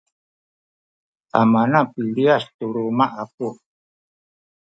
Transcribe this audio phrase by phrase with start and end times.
[1.41, 3.49] amana piliyas tu luma’ kamu